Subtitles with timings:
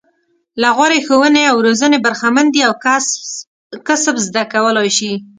[0.61, 2.73] له غوره ښوونې او روزنې برخمن دي او
[3.87, 5.11] کسب زده کولای شي.